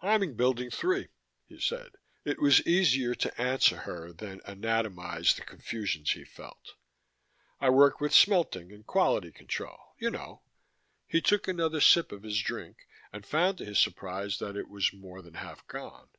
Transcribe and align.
"I'm 0.00 0.22
in 0.22 0.34
Building 0.36 0.70
Three," 0.70 1.08
he 1.48 1.58
said: 1.58 1.96
it 2.24 2.40
was 2.40 2.64
easier 2.68 3.16
to 3.16 3.40
answer 3.40 3.78
her 3.78 4.12
than 4.12 4.40
anatomize 4.44 5.34
the 5.34 5.42
confusions 5.42 6.12
he 6.12 6.22
felt. 6.24 6.74
"I 7.60 7.68
work 7.70 8.00
with 8.00 8.14
smelting 8.14 8.70
and 8.70 8.86
quality 8.86 9.32
control 9.32 9.96
you 9.98 10.08
know." 10.12 10.42
He 11.08 11.20
took 11.20 11.48
another 11.48 11.80
sip 11.80 12.12
of 12.12 12.22
his 12.22 12.40
drink, 12.40 12.86
and 13.12 13.26
found 13.26 13.58
to 13.58 13.64
his 13.66 13.80
surprise 13.80 14.38
that 14.38 14.54
it 14.56 14.68
was 14.68 14.92
more 14.92 15.20
than 15.20 15.34
half 15.34 15.66
gone. 15.66 16.10